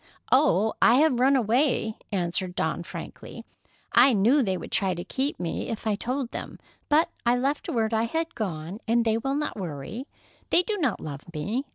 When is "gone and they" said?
8.33-9.19